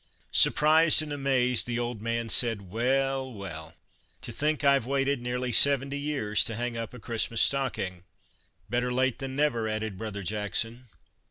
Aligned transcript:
"Surprised 0.31 1.03
and 1.03 1.13
amazed, 1.13 1.67
the 1.67 1.77
old 1.77 2.01
man 2.01 2.27
said:" 2.27 2.71
Well, 2.73 3.31
well, 3.31 3.75
to 4.23 4.31
think 4.31 4.63
1 4.63 4.81
Ve 4.81 4.89
waited 4.89 5.21
nearly 5.21 5.51
seventy 5.51 5.99
years 5.99 6.43
to 6.45 6.55
hang 6.55 6.75
up 6.75 6.95
a 6.95 6.99
Christmas 6.99 7.39
stocking."" 7.43 8.03
Better 8.67 8.91
late 8.91 9.19
than 9.19 9.35
never," 9.35 9.67
added 9.67 9.99
brother 9.99 10.23
Jackson. 10.23 10.85